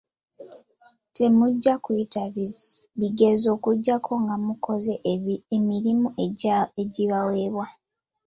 [1.15, 2.21] Temuggya kuyita
[2.99, 4.93] bigezo okujjako nga mukoze
[5.57, 6.07] emirimu
[6.81, 7.67] egibaweebwa.